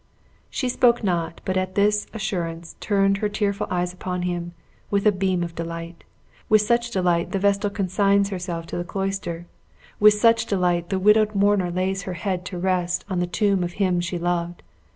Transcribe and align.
She 0.49 0.67
spoke 0.67 1.03
not, 1.03 1.41
but 1.45 1.57
at 1.57 1.75
this 1.75 2.07
assurance 2.11 2.75
turned 2.79 3.17
her 3.17 3.29
tearful 3.29 3.67
eyes 3.69 3.93
upon 3.93 4.23
him, 4.23 4.53
with 4.89 5.05
a 5.05 5.11
beam 5.11 5.43
of 5.43 5.53
delight; 5.53 6.03
with 6.49 6.61
such 6.63 6.89
delight, 6.89 7.33
the 7.33 7.37
vestal 7.37 7.69
consigns 7.69 8.29
herself 8.29 8.65
to 8.73 8.77
the 8.77 8.83
cloister; 8.83 9.45
with 9.99 10.15
such 10.15 10.47
delight, 10.47 10.89
the 10.89 10.97
widowed 10.97 11.35
mourner 11.35 11.69
lays 11.69 12.01
her 12.09 12.13
head 12.15 12.45
to 12.45 12.57
rest 12.57 13.05
on 13.11 13.19
the 13.19 13.27
tomb 13.27 13.63
of 13.63 13.73
him 13.73 13.99
she 14.01 14.17
loved. 14.17 14.63